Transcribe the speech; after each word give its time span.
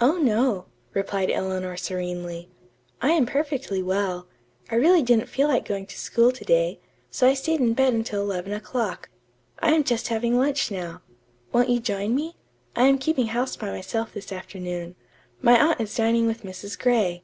"Oh, 0.00 0.18
no," 0.18 0.66
replied 0.92 1.30
Eleanor 1.30 1.76
serenely. 1.76 2.48
"I 3.00 3.12
am 3.12 3.26
perfectly 3.26 3.80
well. 3.80 4.26
I 4.72 4.74
really 4.74 5.04
didn't 5.04 5.28
feel 5.28 5.46
like 5.46 5.64
going 5.64 5.86
to 5.86 5.96
school 6.00 6.32
to 6.32 6.44
day, 6.44 6.80
so 7.12 7.28
I 7.28 7.34
stayed 7.34 7.60
in 7.60 7.72
bed 7.72 7.92
until 7.94 8.22
eleven 8.22 8.52
o'clock. 8.52 9.08
I 9.60 9.70
am 9.72 9.84
just 9.84 10.08
having 10.08 10.36
lunch 10.36 10.72
now. 10.72 11.00
Won't 11.52 11.68
you 11.68 11.78
join 11.78 12.12
me? 12.12 12.34
I 12.74 12.86
am 12.88 12.98
keeping 12.98 13.28
house 13.28 13.54
by 13.54 13.70
myself 13.70 14.12
this 14.12 14.32
afternoon. 14.32 14.96
My 15.40 15.64
aunt 15.70 15.80
is 15.80 15.94
dining 15.94 16.26
with 16.26 16.42
Mrs. 16.42 16.76
Gray." 16.76 17.22